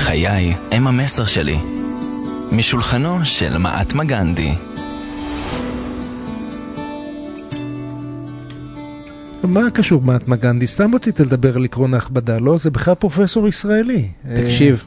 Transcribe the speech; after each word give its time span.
חיי 0.00 0.54
הם 0.70 0.86
המסר 0.86 1.26
שלי. 1.26 1.58
משולחנו 2.52 3.18
של 3.24 3.58
מעטמה 3.58 4.04
גנדי. 4.04 4.52
מה 9.44 9.70
קשור 9.70 10.02
מעטמה 10.02 10.36
גנדי? 10.36 10.66
סתם 10.66 10.94
רצית 10.94 11.20
לדבר 11.20 11.56
על 11.56 11.64
עקרון 11.64 11.94
ההכבדה, 11.94 12.36
לא? 12.40 12.58
זה 12.58 12.70
בכלל 12.70 12.94
פרופסור 12.94 13.48
ישראלי. 13.48 14.08
תקשיב, 14.34 14.84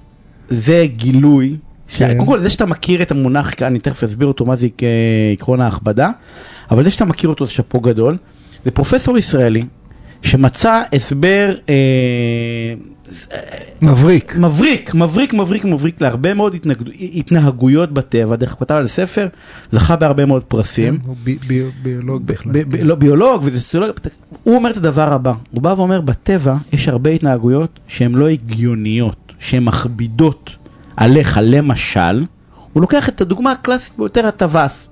זה 0.49 0.85
גילוי, 0.95 1.55
כן. 1.87 2.13
קודם 2.17 2.27
כל 2.27 2.39
זה 2.39 2.49
שאתה 2.49 2.65
מכיר 2.65 3.01
את 3.01 3.11
המונח, 3.11 3.53
אני 3.61 3.79
תכף 3.79 4.03
אסביר 4.03 4.27
אותו 4.27 4.45
מה 4.45 4.55
זה 4.55 4.65
עק- 4.65 4.83
עקרון 5.33 5.61
ההכבדה, 5.61 6.11
אבל 6.71 6.83
זה 6.83 6.91
שאתה 6.91 7.05
מכיר 7.05 7.29
אותו 7.29 7.45
זה 7.45 7.51
שאפו 7.51 7.79
גדול, 7.79 8.17
זה 8.65 8.71
פרופסור 8.71 9.17
ישראלי 9.17 9.65
שמצא 10.21 10.81
הסבר 10.93 11.55
אה, 11.69 11.73
מבריק. 13.81 14.35
מבריק, 14.35 14.93
מבריק, 14.93 15.33
מבריק, 15.33 15.65
מבריק 15.65 16.01
להרבה 16.01 16.33
מאוד 16.33 16.55
התנגד... 16.55 16.85
התנהגויות 17.15 17.91
בטבע, 17.91 18.35
דרך 18.35 18.55
כתב 18.59 18.73
על 18.73 18.87
ספר, 18.87 19.27
זכה 19.71 19.95
בהרבה 19.95 20.25
מאוד 20.25 20.43
פרסים. 20.43 20.99
הוא 21.05 21.15
בי- 21.23 21.37
בי- 21.47 21.63
ביולוג 21.83 22.21
בכלל. 22.25 22.51
ב- 22.51 22.57
ב- 22.75 22.83
לא 22.83 22.95
ביולוג 22.95 23.41
וזה 23.45 23.61
סוציולוג, 23.61 23.89
הוא 24.43 24.55
אומר 24.55 24.69
את 24.71 24.77
הדבר 24.77 25.13
הבא, 25.13 25.33
הוא 25.51 25.61
בא 25.61 25.73
ואומר 25.77 26.01
בטבע 26.01 26.55
יש 26.73 26.87
הרבה 26.87 27.09
התנהגויות 27.09 27.79
שהן 27.87 28.15
לא 28.15 28.27
הגיוניות, 28.27 29.31
שהן 29.39 29.63
מכבידות 29.63 30.49
עליך, 30.97 31.39
למשל, 31.43 32.23
הוא 32.73 32.81
לוקח 32.81 33.09
את 33.09 33.21
הדוגמה 33.21 33.51
הקלאסית 33.51 33.97
ביותר, 33.97 34.27
הטווס. 34.27 34.89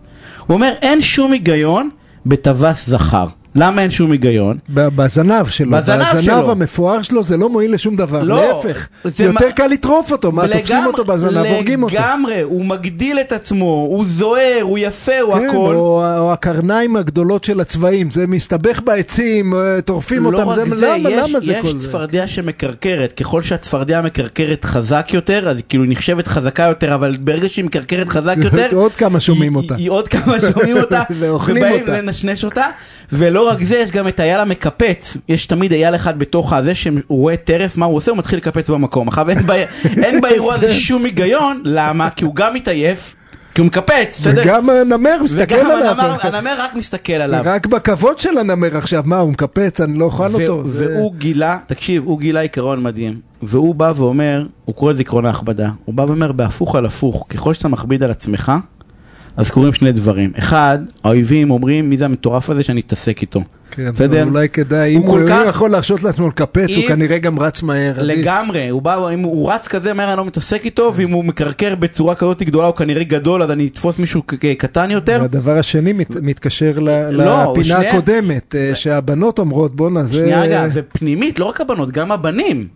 הוא 0.47 0.55
אומר 0.55 0.73
אין 0.81 1.01
שום 1.01 1.31
היגיון 1.31 1.89
בטווס 2.25 2.87
זכר. 2.89 3.27
למה 3.55 3.81
אין 3.81 3.91
שום 3.91 4.11
היגיון? 4.11 4.57
בזנב 4.69 5.47
שלו, 5.47 5.71
בזנב 5.71 6.01
בזנב 6.13 6.21
שלו. 6.21 6.51
המפואר 6.51 7.01
שלו 7.01 7.23
זה 7.23 7.37
לא 7.37 7.49
מועיל 7.49 7.73
לשום 7.73 7.95
דבר, 7.95 8.23
לא, 8.23 8.47
להפך, 8.47 8.87
זה 9.03 9.23
יותר 9.23 9.45
מה- 9.45 9.51
קל 9.51 9.67
לטרוף 9.67 10.11
אותו, 10.11 10.31
מה 10.31 10.47
תופסים 10.47 10.63
לגמרי- 10.75 10.87
אותו 10.87 11.05
בזנב, 11.05 11.45
הורגים 11.45 11.83
אותו. 11.83 11.95
לגמרי, 11.95 12.41
הוא 12.41 12.65
מגדיל 12.65 13.19
את 13.19 13.31
עצמו, 13.31 13.65
הוא 13.89 14.05
זוהר, 14.07 14.59
הוא 14.61 14.77
יפה, 14.81 15.19
הוא 15.21 15.33
כן, 15.35 15.45
הכל. 15.49 15.75
או, 15.75 16.03
או 16.17 16.33
הקרניים 16.33 16.95
הגדולות 16.95 17.43
של 17.43 17.59
הצבעים, 17.59 18.11
זה 18.11 18.27
מסתבך 18.27 18.81
בעצים, 18.85 19.53
אה, 19.53 19.81
טורפים 19.81 20.23
לא 20.31 20.43
אותם, 20.43 20.69
זה, 20.69 20.75
זה, 20.75 20.87
למה, 20.97 21.09
יש, 21.09 21.29
למה 21.29 21.39
זה 21.39 21.51
יש 21.53 21.61
כל 21.61 21.77
זה? 21.77 21.87
צפרדע 21.87 22.27
שמקרקרת, 22.27 23.13
ככל 23.13 23.41
שהצפרדע 23.41 24.01
מקרקרת 24.01 24.65
חזק 24.65 25.09
יותר, 25.13 25.49
אז 25.49 25.57
היא 25.57 25.63
כאילו 25.69 25.85
נחשבת 25.85 26.27
חזקה 26.27 26.63
יותר, 26.63 26.95
אבל 26.95 27.17
ברגע 27.19 27.49
שהיא 27.49 27.65
מקרקרת 27.65 28.09
חזק 28.09 28.35
יותר, 28.43 28.67
עוד 28.73 28.91
כמה 28.91 29.19
שומעים 29.19 29.55
אותה. 29.55 29.75
עוד 29.89 30.07
כמה 30.07 30.35
שומעים 30.39 30.77
אותה, 30.77 31.01
ובאים. 31.47 31.87
לנשנש 31.87 32.45
אותה, 32.45 32.65
ולא 33.13 33.47
רק 33.49 33.63
זה, 33.63 33.77
יש 33.77 33.91
גם 33.91 34.07
את 34.07 34.19
האייל 34.19 34.39
המקפץ, 34.39 35.17
יש 35.29 35.45
תמיד 35.45 35.71
אייל 35.73 35.95
אחד 35.95 36.19
בתוך 36.19 36.53
הזה, 36.53 36.75
שהוא 36.75 36.93
רואה 37.07 37.37
טרף, 37.37 37.77
מה 37.77 37.85
הוא 37.85 37.95
עושה? 37.95 38.11
הוא 38.11 38.17
מתחיל 38.17 38.37
לקפץ 38.39 38.69
במקום. 38.69 39.07
עכשיו 39.07 39.29
אין 39.29 39.39
בה- 39.45 39.55
אין 40.05 40.21
באירוע 40.21 40.53
הזה 40.53 40.73
שום 40.73 41.05
היגיון, 41.05 41.61
למה? 41.65 42.09
כי 42.09 42.25
הוא 42.25 42.35
גם 42.35 42.53
מתעייף, 42.53 43.15
כי 43.55 43.61
הוא 43.61 43.67
מקפץ, 43.67 44.19
בסדר? 44.19 44.41
וגם 44.45 44.69
הנמר 44.69 45.17
מסתכל 45.23 45.55
וגם 45.55 45.71
עליו. 45.71 45.87
הנמר- 45.91 46.11
עכשיו. 46.15 46.35
הנמר 46.35 46.55
רק 46.61 46.75
מסתכל 46.75 47.13
עליו. 47.13 47.41
רק 47.45 47.65
בכבוד 47.65 48.19
של 48.19 48.37
הנמר 48.37 48.77
עכשיו, 48.77 49.03
מה, 49.05 49.17
הוא 49.17 49.29
מקפץ, 49.31 49.81
אני 49.81 49.99
לא 49.99 50.05
אוכל 50.05 50.33
אותו. 50.33 50.63
זה- 50.69 50.85
והוא 50.95 51.13
גילה, 51.17 51.57
תקשיב, 51.67 52.03
הוא 52.05 52.19
גילה 52.19 52.39
עיקרון 52.39 52.83
מדהים. 52.83 53.19
והוא 53.43 53.75
בא 53.75 53.93
ואומר, 53.95 54.45
הוא 54.65 54.75
קורא 54.75 54.91
לזה 54.93 55.01
עקרון 55.01 55.25
ההכבדה, 55.25 55.69
הוא 55.85 55.95
בא 55.95 56.01
ואומר 56.01 56.31
בהפוך 56.31 56.75
על 56.75 56.85
הפוך, 56.85 57.25
ככל 57.29 57.53
שאתה 57.53 57.67
מכביד 57.67 58.03
על 58.03 58.11
עצמך, 58.11 58.51
אז 59.37 59.51
קורים 59.51 59.73
שני 59.73 59.91
דברים. 59.91 60.31
אחד, 60.37 60.79
האויבים 61.03 61.51
אומרים, 61.51 61.89
מי 61.89 61.97
זה 61.97 62.05
המטורף 62.05 62.49
הזה 62.49 62.63
שאני 62.63 62.79
אתעסק 62.81 63.21
איתו. 63.21 63.41
כן, 63.71 63.91
בסדר? 63.91 64.23
אולי 64.23 64.49
כדאי, 64.49 64.95
הוא 64.95 65.03
אם 65.03 65.09
הוא 65.09 65.19
כך- 65.29 65.45
יכול 65.49 65.69
להרשות 65.69 66.03
לעצמו 66.03 66.27
לקפץ, 66.27 66.69
הוא 66.75 66.83
אם- 66.83 66.87
כנראה 66.87 67.17
גם 67.17 67.39
רץ 67.39 67.63
מהר. 67.63 67.93
לגמרי, 68.03 68.69
הוא 68.69 68.81
בא, 68.81 69.09
אם 69.13 69.19
הוא 69.19 69.51
רץ 69.51 69.67
כזה 69.67 69.93
מהר 69.93 70.09
אני 70.09 70.17
לא 70.17 70.25
מתעסק 70.25 70.65
איתו, 70.65 70.91
ואם 70.95 71.11
הוא 71.11 71.25
מקרקר 71.25 71.75
בצורה 71.75 72.15
כזאת 72.15 72.43
גדולה 72.43 72.67
הוא 72.67 72.75
כנראה 72.75 73.03
גדול, 73.03 73.43
אז 73.43 73.51
אני 73.51 73.67
אתפוס 73.67 73.99
מישהו 73.99 74.21
קטן 74.57 74.91
יותר. 74.91 75.17
והדבר 75.21 75.57
השני 75.57 75.93
מת, 75.93 76.15
מתקשר 76.21 76.79
ל- 76.79 77.09
לא, 77.09 77.51
לפינה 77.51 77.63
שנייה. 77.77 77.91
הקודמת, 77.93 78.55
אה, 78.55 78.75
שהבנות 78.75 79.39
אומרות, 79.39 79.75
בואנה, 79.75 80.03
זה... 80.03 80.13
שנייה 80.19 80.41
רגע, 80.41 80.67
ופנימית, 80.73 81.39
לא 81.39 81.45
רק 81.45 81.61
הבנות, 81.61 81.91
גם 81.91 82.11
הבנים. 82.11 82.67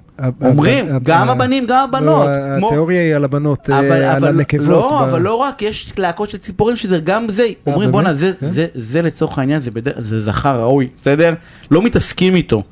אומרים, 0.42 0.86
גם 1.04 1.30
הבנים, 1.30 1.66
גם 1.68 1.84
הבנות. 1.84 2.28
לא, 2.28 2.58
כמו- 2.58 2.68
התיאוריה 2.68 3.02
היא 3.02 3.16
על 3.16 3.24
הבנות, 3.24 3.70
אה, 3.70 4.16
על 4.16 4.24
הנקבות. 4.24 4.68
לא, 4.68 5.04
אבל 5.04 5.22
לא 5.22 5.36
רק, 5.36 5.62
יש 5.62 5.94
להקות 5.98 6.30
של 6.30 6.38
ציפורים 6.38 6.76
שזה 6.78 7.00
גם 7.00 7.26
זה, 7.30 7.44
אומרים? 7.68 7.92
בואנה 7.92 8.14
זה, 8.14 8.32
כן. 8.40 8.48
זה, 8.48 8.66
זה 8.74 9.02
לצורך 9.02 9.40
העניין, 9.40 9.62
זה, 9.62 9.72
זה 9.98 10.22
זכר 10.22 10.62
ראוי, 10.62 10.88
בסדר? 11.02 11.34
לא 11.72 11.82
מתעסקים 11.82 12.36
איתו. 12.36 12.64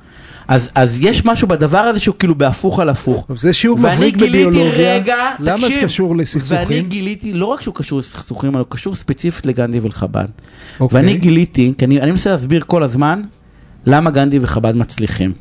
אז, 0.48 0.72
אז 0.76 1.02
יש 1.02 1.26
משהו 1.26 1.48
בדבר 1.48 1.78
הזה 1.78 2.00
שהוא 2.00 2.16
כאילו 2.20 2.36
בהפוך 2.36 2.80
על 2.80 2.90
הפוך. 2.90 3.28
זה 3.36 3.53
שיעור 3.53 3.80
ואני 3.82 3.96
מבריק 3.96 4.16
גיליתי, 4.18 4.46
בביולוגיה. 4.46 4.96
רגע, 4.96 5.16
למה 5.40 5.62
זה 5.62 5.68
תקשיב, 5.68 5.84
קשור 5.84 6.09
ואני 6.09 6.22
לסכסוכים? 6.22 6.88
גיליתי, 6.90 7.34
לא 7.34 7.46
רק 7.46 7.62
שהוא 7.62 7.76
קשור 7.76 8.00
לסכסוכים, 8.00 8.50
אבל 8.50 8.59
הוא 8.59 8.68
קשור 8.70 8.96
ספציפית 8.96 9.46
לגנדי 9.46 9.80
ולחב"ד. 9.80 10.26
אוקיי. 10.80 11.00
ואני 11.00 11.18
גיליתי, 11.18 11.74
כי 11.78 11.86
אני, 11.86 12.02
אני 12.02 12.12
מנסה 12.12 12.32
להסביר 12.32 12.64
כל 12.68 12.84
הזמן, 12.84 13.22
למה 13.86 14.12
גנדי 14.12 14.40
וחב"ד 14.42 14.76
מצליחים. 14.76 15.34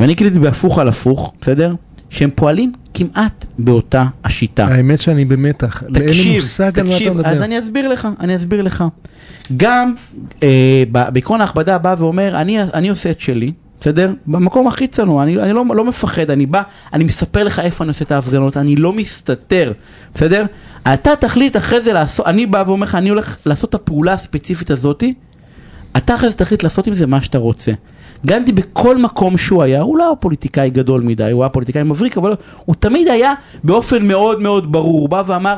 ואני 0.00 0.14
גיליתי 0.14 0.38
בהפוך 0.38 0.78
על 0.78 0.88
הפוך, 0.88 1.32
בסדר? 1.40 1.74
שהם 2.10 2.30
פועלים 2.34 2.72
כמעט 2.94 3.46
באותה 3.58 4.04
השיטה. 4.24 4.64
האמת 4.64 5.00
שאני 5.00 5.24
במתח. 5.24 5.82
תקשיב, 5.94 6.44
תקשיב, 6.72 7.20
אז. 7.24 7.42
אני 7.42 7.58
אסביר 7.58 7.88
לך, 7.88 8.08
אני 8.20 8.36
אסביר 8.36 8.62
לך. 8.62 8.84
גם 9.56 9.94
אה, 10.42 10.82
בעקרון 10.92 11.40
ההכבדה 11.40 11.78
בא 11.78 11.94
ואומר, 11.98 12.40
אני, 12.40 12.62
אני 12.62 12.88
עושה 12.88 13.10
את 13.10 13.20
שלי, 13.20 13.52
בסדר? 13.80 14.12
במקום 14.26 14.68
הכי 14.68 14.86
צנוע, 14.86 15.22
אני, 15.22 15.38
אני 15.38 15.52
לא, 15.52 15.64
לא 15.74 15.84
מפחד, 15.84 16.30
אני 16.30 16.46
בא, 16.46 16.62
אני 16.92 17.04
מספר 17.04 17.44
לך 17.44 17.58
איפה 17.58 17.84
אני 17.84 17.88
עושה 17.88 18.04
את 18.04 18.12
ההפגנות, 18.12 18.56
אני 18.56 18.76
לא 18.76 18.92
מסתתר, 18.92 19.72
בסדר? 20.14 20.44
אתה 20.94 21.16
תחליט 21.16 21.56
אחרי 21.56 21.80
זה 21.80 21.92
לעשות, 21.92 22.26
אני 22.26 22.46
בא 22.46 22.64
ואומר 22.66 22.86
לך, 22.86 22.94
אני 22.94 23.08
הולך 23.08 23.36
לעשות 23.46 23.70
את 23.70 23.74
הפעולה 23.74 24.12
הספציפית 24.12 24.70
הזאתי, 24.70 25.14
אתה 25.96 26.14
אחרי 26.14 26.30
זה 26.30 26.36
תחליט 26.36 26.62
לעשות 26.62 26.86
עם 26.86 26.94
זה 26.94 27.06
מה 27.06 27.22
שאתה 27.22 27.38
רוצה. 27.38 27.72
גנדי 28.26 28.52
בכל 28.52 28.98
מקום 28.98 29.38
שהוא 29.38 29.62
היה, 29.62 29.80
הוא 29.80 29.98
לא 29.98 30.06
היה 30.06 30.16
פוליטיקאי 30.16 30.70
גדול 30.70 31.00
מדי, 31.02 31.30
הוא 31.32 31.42
היה 31.42 31.48
פוליטיקאי 31.48 31.82
מבריק, 31.82 32.18
אבל 32.18 32.34
הוא 32.64 32.74
תמיד 32.78 33.08
היה 33.08 33.32
באופן 33.64 34.08
מאוד 34.08 34.42
מאוד 34.42 34.72
ברור, 34.72 35.00
הוא 35.00 35.08
בא 35.08 35.22
ואמר, 35.26 35.56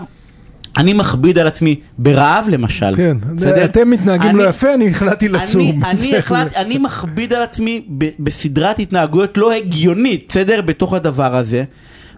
אני 0.77 0.93
מכביד 0.93 1.39
על 1.39 1.47
עצמי 1.47 1.77
ברעב 1.99 2.47
למשל. 2.49 2.97
כן, 2.97 3.17
בסדר? 3.37 3.65
אתם 3.65 3.91
מתנהגים 3.91 4.37
לא 4.37 4.43
אני- 4.43 4.51
יפה, 4.51 4.75
אני 4.75 4.89
החלטתי 4.89 5.27
אני, 5.27 5.35
לצום. 5.35 5.63
אני, 5.85 6.17
החלט, 6.17 6.55
אני 6.57 6.79
מכביד 6.79 7.33
על 7.33 7.43
עצמי 7.43 7.85
ב, 7.99 8.09
בסדרת 8.21 8.79
התנהגויות 8.79 9.39
לא 9.39 9.53
הגיונית, 9.53 10.27
בסדר? 10.29 10.61
בתוך 10.61 10.95
הדבר 10.95 11.37
הזה. 11.37 11.65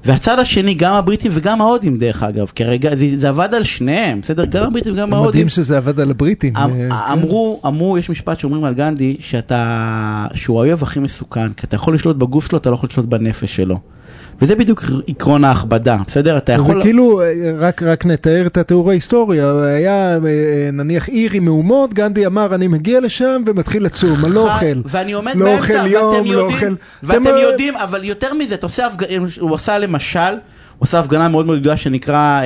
והצד 0.04 0.38
השני, 0.38 0.74
גם 0.74 0.94
הבריטים 0.94 1.32
וגם 1.34 1.60
ההודים 1.60 1.98
דרך 1.98 2.22
אגב, 2.22 2.52
כי 2.54 2.64
הרגע 2.64 2.96
זה, 2.96 3.06
זה 3.14 3.28
עבד 3.28 3.54
על 3.54 3.64
שניהם, 3.64 4.20
בסדר? 4.20 4.44
גם 4.44 4.66
הבריטים 4.66 4.92
וגם 4.92 5.14
ההודים. 5.14 5.30
מדהים 5.30 5.48
שזה 5.48 5.76
עבד 5.76 6.00
על 6.00 6.10
הבריטים. 6.10 6.56
אמ- 6.56 6.70
אה, 6.70 6.88
כן. 6.88 7.12
אמרו, 7.12 7.60
אמרו, 7.66 7.98
יש 7.98 8.10
משפט 8.10 8.38
שאומרים 8.38 8.64
על 8.64 8.74
גנדי, 8.74 9.16
שאתה, 9.20 10.26
שהוא 10.34 10.56
האויב 10.60 10.82
הכי 10.82 11.00
מסוכן, 11.00 11.52
כי 11.52 11.66
אתה 11.66 11.76
יכול 11.76 11.94
לשלוט 11.94 12.16
בגוף 12.16 12.46
שלו, 12.48 12.58
אתה 12.58 12.70
לא 12.70 12.74
יכול 12.74 12.88
לשלוט 12.92 13.06
בנפש 13.06 13.56
שלו. 13.56 13.78
וזה 14.42 14.56
בדיוק 14.56 14.84
עקרון 15.08 15.44
ההכבדה, 15.44 15.96
בסדר? 16.06 16.36
אתה 16.36 16.56
זה 16.56 16.62
יכול... 16.62 16.82
כאילו, 16.82 17.22
אה, 17.22 17.32
רק, 17.58 17.82
רק 17.82 18.06
נתאר 18.06 18.46
את 18.46 18.56
התיאור 18.56 18.90
ההיסטורי, 18.90 19.40
היה 19.64 20.14
אה, 20.14 20.18
נניח 20.72 21.08
עיר 21.08 21.30
עם 21.34 21.44
מהומות, 21.44 21.94
גנדי 21.94 22.26
אמר 22.26 22.54
אני 22.54 22.68
מגיע 22.68 23.00
לשם 23.00 23.42
ומתחיל 23.46 23.84
לצום, 23.84 24.24
אני 24.24 24.34
לא 24.34 24.54
אוכל. 24.54 24.66
ואני 24.84 25.12
עומד 25.12 25.34
לא 25.36 25.44
באמצע, 25.46 25.74
אוכל 25.80 25.86
יום, 25.86 26.14
ואתם 26.14 26.32
לא 26.32 26.40
אוכל- 26.40 26.74
ואתם 27.02 27.22
אתם- 27.22 27.36
יודעים, 27.42 27.76
אבל 27.76 28.04
יותר 28.04 28.34
מזה, 28.34 28.54
אתה 28.54 28.66
עושה 28.66 28.86
הפגנה, 28.86 29.08
הוא 29.40 29.54
עשה 29.54 29.78
למשל, 29.78 30.18
הוא 30.20 30.36
עושה 30.78 30.98
הפגנה 31.00 31.28
מאוד 31.28 31.46
מאוד 31.46 31.60
גדולה 31.60 31.76
שנקרא, 31.76 32.16
אה, 32.42 32.44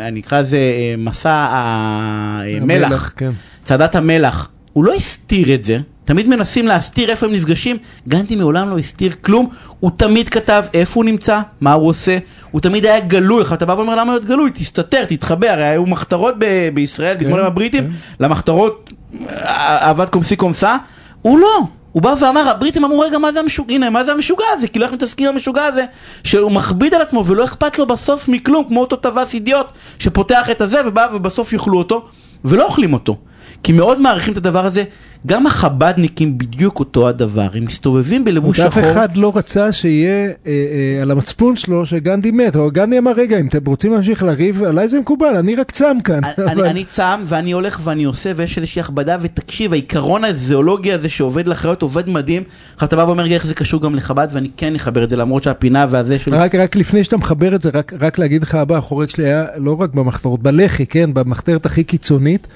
אה, 0.00 0.10
נקרא 0.10 0.42
זה 0.42 0.56
אה, 0.56 0.94
מסע 0.98 1.46
המלח, 1.50 2.62
המלח, 2.86 3.12
כן. 3.16 3.30
צעדת 3.64 3.94
המלח. 3.96 4.48
הוא 4.72 4.84
לא 4.84 4.94
הסתיר 4.94 5.54
את 5.54 5.64
זה, 5.64 5.78
תמיד 6.06 6.28
מנסים 6.28 6.66
להסתיר 6.66 7.10
איפה 7.10 7.26
הם 7.26 7.32
נפגשים, 7.32 7.76
גנדי 8.08 8.36
מעולם 8.36 8.70
לא 8.70 8.78
הסתיר 8.78 9.12
כלום, 9.20 9.48
הוא 9.80 9.90
תמיד 9.96 10.28
כתב 10.28 10.64
איפה 10.74 11.00
הוא 11.00 11.04
נמצא, 11.04 11.40
מה 11.60 11.72
הוא 11.72 11.88
עושה, 11.88 12.18
הוא 12.50 12.60
תמיד 12.60 12.86
היה 12.86 13.00
גלוי, 13.00 13.40
עכשיו 13.40 13.56
אתה 13.56 13.66
בא 13.66 13.72
ואומר 13.72 13.94
למה 13.94 14.12
להיות 14.12 14.24
גלוי, 14.24 14.50
תסתתר, 14.54 15.04
תתחבא, 15.04 15.50
הרי 15.50 15.64
היו 15.64 15.86
מחתרות 15.86 16.34
ב- 16.38 16.68
בישראל, 16.74 17.16
בזמן 17.16 17.38
עם 17.38 17.44
הבריטים, 17.44 17.84
כן. 17.84 17.90
למחתרות 18.20 18.90
אה, 19.28 19.90
עבד 19.90 20.08
קומסי 20.08 20.36
קומסה, 20.36 20.76
הוא 21.22 21.38
לא. 21.38 21.66
הוא 21.92 22.02
בא 22.02 22.14
ואמר, 22.20 22.48
הבריטים 22.48 22.84
אמרו, 22.84 23.00
רגע, 23.00 23.18
מה 23.18 23.32
זה 23.32 23.40
המשוגע, 23.40 23.74
הנה, 23.74 23.90
מה 23.90 24.04
זה 24.04 24.12
המשוגע 24.12 24.44
הזה? 24.52 24.68
כאילו, 24.68 24.84
איך 24.84 24.92
מתעסקים 24.92 25.28
במשוגע 25.28 25.64
הזה? 25.64 25.84
שהוא 26.24 26.52
מכביד 26.52 26.94
על 26.94 27.00
עצמו 27.00 27.24
ולא 27.26 27.44
אכפת 27.44 27.78
לו 27.78 27.86
בסוף 27.86 28.28
מכלום, 28.28 28.64
כמו 28.68 28.80
אותו 28.80 28.96
טווס 28.96 29.34
אידיוט 29.34 29.66
שפותח 29.98 30.50
את 30.50 30.60
הזה 30.60 30.80
ובא 30.86 31.08
ובסוף 31.14 31.52
יאכלו 31.52 31.78
אותו, 31.78 32.04
ולא 32.44 32.64
אוכלים 32.64 32.92
אותו. 32.92 33.16
כי 33.62 33.72
מאוד 33.72 34.00
מעריכים 34.00 34.32
את 34.32 34.38
הדבר 34.38 34.66
הזה, 34.66 34.84
גם 35.26 35.46
החבדניקים 35.46 36.38
בדיוק 36.38 36.78
אותו 36.80 37.08
הדבר, 37.08 37.48
הם 37.54 37.64
מסתובבים 37.64 38.24
בלבוש 38.24 38.60
עוד 38.60 38.66
אף 38.66 38.74
שחור. 38.74 38.90
אחד 38.90 39.16
לא 39.16 39.32
רצה 39.34 39.72
שיהיה 39.72 40.24
אה, 40.24 40.32
אה, 40.46 41.02
על 41.02 41.10
המצפון 41.10 41.56
שלו 41.56 41.86
שגנדי 41.86 42.30
מת, 42.30 42.56
או 42.56 42.70
גנדי 42.70 42.98
אמר, 42.98 43.12
רגע, 43.16 43.40
אם 43.40 43.46
אתם 43.46 43.58
רוצים 43.66 43.92
להמשיך 43.92 44.22
לריב, 44.22 44.62
עליי 44.62 44.88
זה 44.88 45.00
מקובל, 45.00 45.36
אני 45.36 45.54
רק 45.54 45.70
צם 45.70 45.96
כאן. 46.04 46.20
אני, 46.24 46.32
אבל- 46.52 46.64
אני 46.64 46.84
צם 46.84 47.20
ואני 47.24 47.52
הולך 47.52 47.80
ואני 47.84 48.04
עושה 48.04 48.32
ויש 48.36 48.56
איזושהי 48.58 48.80
הכבדה 48.80 49.16
ותקשיב 49.20 49.72
העיקרון 49.72 50.24
הזואולוגי 50.24 50.92
הזה 50.92 51.08
שעובד 51.08 51.48
לחיות 51.48 51.82
עובד 51.82 52.10
מדהים. 52.10 52.42
עכשיו 52.74 52.88
אתה 52.88 52.96
בא 52.96 53.02
ואומר 53.02 53.26
איך 53.26 53.46
זה 53.46 53.54
קשור 53.54 53.82
גם 53.82 53.94
לחב"ד 53.94 54.28
ואני 54.32 54.48
כן 54.56 54.74
אחבר 54.74 55.04
את 55.04 55.10
זה 55.10 55.16
למרות 55.16 55.42
שהפינה 55.42 55.86
והזה 55.90 56.18
של... 56.18 56.34
רק, 56.34 56.54
רק 56.54 56.76
לפני 56.76 57.04
שאתה 57.04 57.16
מחבר 57.16 57.54
את 57.54 57.62
זה, 57.62 57.70
רק, 57.74 57.92
רק 58.00 58.18
להגיד 58.18 58.42
לך, 58.42 58.54
הבא, 58.54 58.76
החורג 58.76 59.08
שלי 59.08 59.24
היה 59.24 59.44
לא 59.56 59.80
רק 59.80 59.94
במחתרות, 59.94 60.42
בלח"י, 60.42 60.86
כן, 60.86 61.14
במחתרת 61.14 61.66
הכי 61.66 61.84
קיצונית, 61.84 62.46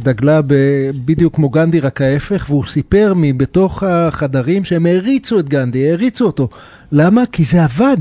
שדגלה 0.00 0.40
ב, 0.46 0.54
בדיוק 1.04 1.34
כמו 1.36 1.48
גנדי, 1.48 1.80
רק 1.80 2.00
ההפך, 2.00 2.46
והוא 2.48 2.64
סיפר 2.66 3.12
מבתוך 3.16 3.82
החדרים 3.82 4.64
שהם 4.64 4.86
העריצו 4.86 5.38
את 5.38 5.48
גנדי, 5.48 5.90
העריצו 5.90 6.24
אותו. 6.26 6.48
למה? 6.92 7.22
כי 7.32 7.44
זה 7.44 7.64
עבד. 7.64 7.96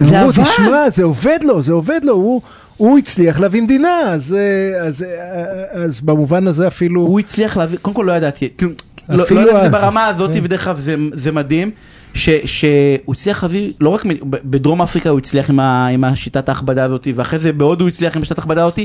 זה 0.00 0.20
אמרו, 0.20 0.28
עבד. 0.30 0.44
תשמע, 0.44 0.90
זה 0.94 1.02
עובד 1.04 1.38
לו, 1.42 1.62
זה 1.62 1.72
עובד 1.72 2.00
לו, 2.04 2.12
הוא, 2.12 2.40
הוא 2.76 2.98
הצליח 2.98 3.40
להביא 3.40 3.62
מדינה, 3.62 4.00
אז, 4.00 4.34
אה, 4.38 4.82
אז, 4.86 5.02
אה, 5.02 5.42
אז 5.84 6.00
במובן 6.00 6.46
הזה 6.46 6.66
אפילו... 6.66 7.00
הוא 7.00 7.20
הצליח 7.20 7.56
להביא, 7.56 7.78
קודם 7.82 7.96
כל 7.96 8.02
לא 8.06 8.12
ידעתי, 8.12 8.48
כאילו, 8.58 8.72
לא 9.08 9.16
לא 9.30 9.40
ידעתי 9.40 9.66
אז. 9.66 9.72
ברמה 9.72 10.06
הזאת 10.06 10.32
כן. 10.34 10.40
ודרך 10.42 10.68
אגב 10.68 10.78
זה- 10.78 10.94
זה 11.12 11.32
מדהים. 11.32 11.70
שהוא 12.14 13.14
הצליח 13.14 13.42
להביא, 13.42 13.72
לא 13.80 13.88
רק 13.88 14.04
בדרום 14.24 14.82
אפריקה 14.82 15.10
הוא 15.10 15.18
הצליח 15.18 15.50
עם, 15.50 15.60
ה, 15.60 15.86
עם 15.86 16.04
השיטת 16.04 16.48
ההכבדה 16.48 16.84
הזאת, 16.84 17.08
ואחרי 17.14 17.38
זה 17.38 17.52
בהודו 17.52 17.84
הוא 17.84 17.88
הצליח 17.88 18.16
עם 18.16 18.22
השיטת 18.22 18.38
ההכבדה 18.38 18.64
הזאת, 18.64 18.78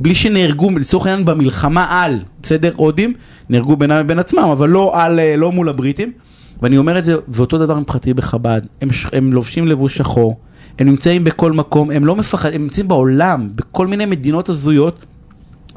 בלי 0.00 0.14
שנהרגו, 0.14 0.70
לצורך 0.70 1.06
העניין 1.06 1.24
במלחמה 1.24 1.86
על, 1.90 2.18
בסדר, 2.42 2.72
הודים, 2.76 3.12
נהרגו 3.48 3.76
בינם 3.76 3.96
לבין 3.96 4.18
עצמם, 4.18 4.48
אבל 4.52 4.68
לא, 4.68 4.92
על, 4.94 5.20
אה, 5.20 5.36
לא 5.36 5.52
מול 5.52 5.68
הבריטים. 5.68 6.12
ואני 6.62 6.78
אומר 6.78 6.98
את 6.98 7.04
זה, 7.04 7.16
ואותו 7.28 7.58
דבר 7.58 7.78
מבחינתי 7.78 8.14
בחב"ד, 8.14 8.60
הם, 8.80 8.88
הם 9.12 9.32
לובשים 9.32 9.68
לבוש 9.68 9.96
שחור, 9.96 10.36
הם 10.78 10.86
נמצאים 10.86 11.24
בכל 11.24 11.52
מקום, 11.52 11.90
הם 11.90 12.06
לא 12.06 12.16
מפחדים, 12.16 12.54
הם 12.54 12.62
נמצאים 12.62 12.88
בעולם, 12.88 13.48
בכל 13.54 13.86
מיני 13.86 14.06
מדינות 14.06 14.48
הזויות, 14.48 15.06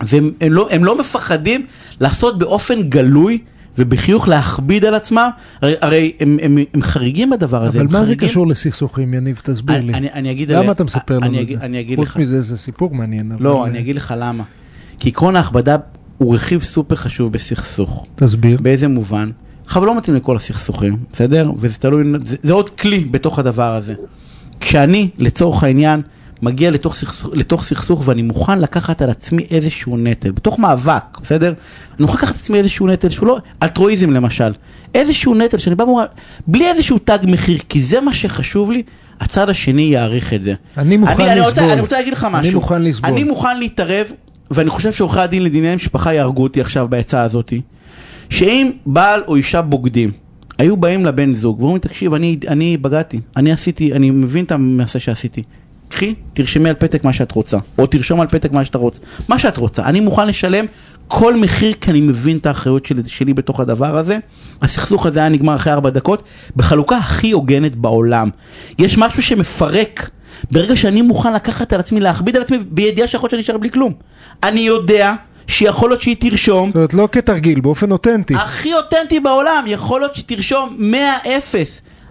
והם 0.01 0.31
הם 0.42 0.53
לא, 0.53 0.68
הם 0.71 0.86
לא 0.86 0.98
מפחדים 1.00 1.65
לעשות 2.00 2.38
באופן 2.38 2.81
גלוי 2.81 3.38
ובחיוך 3.78 4.28
להכביד 4.28 4.86
על 4.86 4.94
עצמם, 4.96 5.30
הרי, 5.62 5.74
הרי 5.82 6.12
הם, 6.20 6.38
הם, 6.42 6.58
הם 6.74 6.82
חריגים 6.82 7.30
בדבר 7.30 7.64
הזה. 7.64 7.78
אבל 7.80 7.88
הם 7.88 7.94
מה 7.94 8.00
זה 8.00 8.06
חריגים. 8.06 8.30
קשור 8.30 8.48
לסכסוכים, 8.48 9.14
יניב? 9.14 9.42
תסביר 9.44 9.76
אני, 9.76 9.86
לי. 9.88 9.94
אני, 9.94 10.08
אני 10.14 10.32
אגיד 10.32 10.50
למה 10.52 10.60
עליה- 10.60 10.72
אתה 10.72 10.84
מספר 10.84 11.20
לנו 11.20 11.42
את 11.42 11.48
זה? 11.48 11.54
אני 11.62 11.80
אגיד 11.80 12.00
חוץ 12.00 12.08
לך. 12.08 12.18
מזה, 12.18 12.42
זה 12.42 12.58
סיפור 12.58 12.96
מעניין. 12.96 13.32
לא, 13.40 13.62
אבל, 13.62 13.70
אני 13.70 13.80
אגיד 13.80 13.96
לך 13.96 14.14
למה. 14.18 14.44
כי 15.00 15.10
עקרון 15.10 15.36
ההכבדה 15.36 15.76
הוא 16.18 16.36
רכיב 16.36 16.64
סופר 16.64 16.96
חשוב 16.96 17.32
בסכסוך. 17.34 18.06
תסביר. 18.16 18.58
באיזה 18.62 18.88
מובן? 18.88 19.30
עכשיו 19.66 19.86
לא 19.86 19.98
מתאים 19.98 20.16
לכל 20.16 20.36
הסכסוכים, 20.36 20.98
בסדר? 21.14 21.52
וזה 21.60 21.78
תלוי, 21.78 22.04
זה, 22.26 22.36
זה 22.44 22.54
עוד 22.54 22.70
כלי 22.70 23.00
בתוך 23.12 23.40
הדבר 23.40 23.76
הזה. 23.76 23.94
כשאני, 24.60 25.10
לצורך 25.18 25.64
העניין, 25.64 26.02
מגיע 26.42 26.72
לתוך 26.72 26.96
סכסוך, 26.96 27.30
לתוך 27.34 27.64
סכסוך 27.64 28.08
ואני 28.08 28.22
מוכן 28.22 28.60
לקחת 28.60 29.02
על 29.02 29.10
עצמי 29.10 29.46
איזשהו 29.52 29.98
נטל, 29.98 30.32
בתוך 30.32 30.60
מאבק, 30.60 31.20
בסדר? 31.22 31.48
אני 31.48 32.06
מוכן 32.06 32.18
לקחת 32.18 32.30
על 32.30 32.36
עצמי 32.36 32.58
איזשהו 32.58 32.88
נטל 32.88 33.10
שהוא 33.10 33.28
לא, 33.28 33.38
אלטרואיזם 33.64 34.10
למשל, 34.10 34.54
איזשהו 34.96 35.36
נטל 35.36 35.58
שאני 35.58 35.76
בא 35.76 35.84
ואומר, 35.84 36.06
בלי 36.48 36.68
איזשהו 36.68 37.00
תג 37.00 37.20
מחיר, 37.24 37.60
כי 37.70 37.82
זה 37.82 38.02
מה 38.02 38.14
שחשוב 38.14 38.72
לי, 38.72 38.84
הצד 39.20 39.50
השני 39.50 39.82
יעריך 39.82 40.34
את 40.34 40.44
זה. 40.44 40.54
אני 40.78 40.98
מוכן 40.98 41.24
אני, 41.24 41.32
אני 41.32 41.40
רוצה, 41.40 41.52
לסבול. 41.52 41.72
אני 41.72 41.82
רוצה 41.82 41.98
להגיד 41.98 42.14
לך 42.14 42.28
משהו. 42.32 42.40
אני 42.40 42.54
מוכן 42.56 42.82
לסבול. 42.82 43.12
אני 43.12 43.24
מוכן 43.24 43.60
להתערב, 43.60 44.08
ואני 44.52 44.70
חושב 44.70 44.94
שעורכי 44.94 45.20
הדין 45.20 45.44
לדיני 45.44 45.76
משפחה 45.76 46.14
יהרגו 46.14 46.44
אותי 46.44 46.62
עכשיו 46.62 46.88
בעצה 46.88 47.24
הזאתי, 47.24 47.62
שאם 48.30 48.72
בעל 48.86 49.24
או 49.28 49.36
אישה 49.36 49.62
בוגדים, 49.62 50.12
היו 50.58 50.78
באים 50.78 51.06
לבן 51.06 51.36
זוג 51.36 51.60
ואומרים, 51.60 51.80
תקשיב, 51.80 52.14
אני, 52.14 52.38
אני 52.48 52.78
בגדתי, 52.78 53.20
אני 53.38 53.52
עשיתי, 53.52 53.94
אני 53.94 54.10
מבין 54.10 54.46
את 54.46 54.52
המעשה 54.52 55.00
שעשיתי. 55.00 55.44
קחי, 55.92 56.14
תרשמי 56.34 56.70
על 56.70 56.76
פתק 56.76 57.04
מה 57.04 57.14
שאת 57.14 57.32
רוצה, 57.32 57.58
או 57.78 57.88
תרשום 57.88 58.22
על 58.22 58.28
פתק 58.28 58.52
מה 58.52 58.66
שאתה 58.66 58.78
רוצה, 58.78 59.02
מה 59.28 59.40
שאת 59.40 59.58
רוצה. 59.58 59.84
אני 59.86 60.00
מוכן 60.00 60.28
לשלם 60.28 60.66
כל 61.08 61.36
מחיר 61.36 61.74
כי 61.74 61.92
אני 61.92 62.02
מבין 62.02 62.38
את 62.38 62.46
האחריות 62.46 62.86
שלי, 62.86 63.02
שלי 63.08 63.34
בתוך 63.34 63.60
הדבר 63.60 63.98
הזה. 63.98 64.18
הסכסוך 64.62 65.06
הזה 65.06 65.20
היה 65.20 65.30
נגמר 65.30 65.56
אחרי 65.56 65.74
ארבע 65.74 65.90
דקות, 65.90 66.24
בחלוקה 66.56 66.98
הכי 66.98 67.32
הוגנת 67.32 67.76
בעולם. 67.76 68.30
יש 68.80 68.98
משהו 68.98 69.24
שמפרק. 69.24 70.10
ברגע 70.52 70.76
שאני 70.76 71.02
מוכן 71.02 71.34
לקחת 71.34 71.74
על 71.74 71.80
עצמי, 71.80 72.00
להכביד 72.00 72.36
על 72.36 72.42
עצמי, 72.42 72.58
בידיעה 72.70 73.08
שיכול 73.08 73.28
להיות 73.28 73.32
שאני 73.32 73.42
אשאר 73.42 73.58
בלי 73.58 73.70
כלום. 73.70 73.94
אני 74.44 74.60
יודע 74.60 75.14
שיכול 75.48 75.90
להיות 75.90 76.02
שהיא 76.02 76.16
תרשום, 76.20 76.70
זאת 76.70 76.76
אומרת, 76.76 76.94
לא 76.94 77.10
כתרגיל, 77.12 77.62
באופן 77.62 77.92
אותנטי. 77.92 78.36
הכי 78.36 78.74
אותנטי 78.74 79.20
בעולם, 79.20 79.64
יכול 79.68 80.02
להיות 80.02 80.16
שתרשום 80.16 80.94
100-0. 81.24 81.28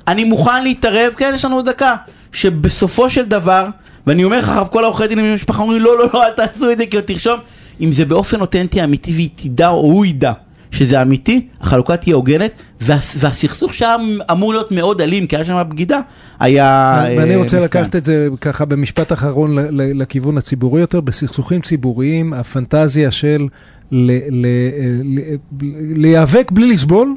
אני 0.08 0.24
מוכן 0.24 0.64
להתערב, 0.64 1.12
כן, 1.16 1.32
יש 1.34 1.44
לנו 1.44 1.56
עוד 1.56 1.68
דקה, 1.68 1.96
שבסופו 2.32 3.10
של 3.10 3.24
דבר, 3.24 3.66
ואני 4.06 4.24
אומר 4.24 4.38
לך, 4.38 4.60
כל 4.70 4.84
העורכי 4.84 5.06
דין 5.06 5.18
במשפחה 5.18 5.62
אומרים, 5.62 5.82
לא, 5.82 5.98
לא, 5.98 6.08
לא, 6.14 6.24
אל 6.24 6.32
תעשו 6.32 6.70
את 6.70 6.76
זה, 6.76 6.86
כי 6.86 6.96
עוד 6.96 7.04
תרשום, 7.04 7.40
אם 7.80 7.92
זה 7.92 8.04
באופן 8.04 8.40
אותנטי 8.40 8.84
אמיתי 8.84 9.12
והיא 9.12 9.28
תדע 9.36 9.68
או 9.68 9.80
הוא 9.80 10.06
ידע 10.06 10.32
שזה 10.70 11.02
אמיתי, 11.02 11.46
החלוקה 11.60 11.96
תהיה 11.96 12.16
הוגנת, 12.16 12.52
וה, 12.80 12.98
והסכסוך 13.18 13.74
שם 13.74 14.00
אמור 14.30 14.52
להיות 14.52 14.72
מאוד 14.72 15.00
אלים, 15.00 15.26
כי 15.26 15.36
היה 15.36 15.44
שם 15.44 15.62
בגידה, 15.68 16.00
היה... 16.40 17.04
ואני 17.16 17.34
אה, 17.34 17.36
רוצה 17.36 17.60
מסכן. 17.60 17.80
לקחת 17.80 17.96
את 17.96 18.04
זה 18.04 18.28
ככה 18.40 18.64
במשפט 18.64 19.12
אחרון 19.12 19.58
לכיוון 19.72 20.38
הציבורי 20.38 20.80
יותר. 20.80 21.00
בסכסוכים 21.00 21.60
ציבוריים, 21.60 22.32
הפנטזיה 22.32 23.10
של 23.10 23.46
להיאבק 25.96 26.50
בלי 26.50 26.72
לסבול, 26.72 27.14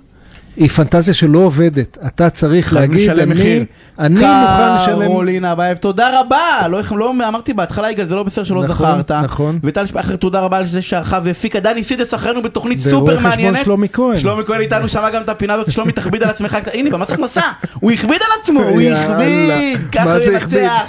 היא 0.57 0.69
פנטזיה 0.69 1.13
שלא 1.13 1.39
עובדת. 1.39 1.97
אתה 2.07 2.29
צריך 2.29 2.73
להגיד, 2.73 3.09
אני 3.09 3.25
מחיר. 3.25 3.65
אני 4.00 4.13
מוכן 4.15 4.75
לשלם... 4.75 5.05
קרולינה 5.05 5.51
אבייב, 5.51 5.77
תודה 5.77 6.19
רבה. 6.19 6.67
לא, 6.69 6.81
לא 6.91 7.11
אמרתי 7.27 7.53
בהתחלה, 7.53 7.91
יגאל, 7.91 8.07
זה 8.07 8.15
לא 8.15 8.23
בסדר 8.23 8.44
שלא 8.44 8.63
נכון, 8.63 8.75
זכרת. 8.75 9.11
נכון. 9.11 9.59
וטל 9.63 9.85
שפחר, 9.85 10.15
תודה 10.15 10.39
רבה 10.39 10.57
על 10.57 10.65
זה 10.65 10.81
שערכה 10.81 11.19
והפיקה. 11.23 11.59
דני 11.59 11.83
סידס 11.83 12.13
אחרינו 12.13 12.44
בתוכנית 12.44 12.79
ורואה 12.81 12.91
סופר 12.91 13.17
חשבון 13.17 13.29
מעניינת. 13.29 13.63
שלומי 13.63 13.88
כהן. 13.94 14.17
שלומי 14.17 14.44
כהן 14.45 14.61
איתנו, 14.61 14.89
שמע 14.89 15.09
גם 15.09 15.21
את 15.21 15.29
הפינה 15.29 15.53
הזאת, 15.53 15.71
שלומי 15.71 15.91
תכביד 15.91 16.23
על 16.23 16.29
עצמך 16.29 16.57
קצת. 16.61 16.71
הנה, 16.73 16.89
במס 16.89 17.11
הכנסה, 17.11 17.41
הוא 17.73 17.91
הכביד 17.91 18.21
על 18.21 18.41
עצמו, 18.41 18.59
הוא. 18.59 18.81
הכביד. 18.81 19.79
ככה 19.91 20.15
הוא? 20.15 20.23
ינצח. 20.23 20.85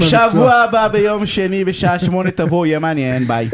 שבוע 0.00 0.52
הבא 0.54 0.88
ביום 0.88 1.26
שני 1.26 1.64
בשעה 1.64 1.98
שמונה 1.98 2.30
תבואו, 2.30 2.66
יהיה 2.66 2.78
מעניין, 2.78 3.26
ביי. 3.26 3.48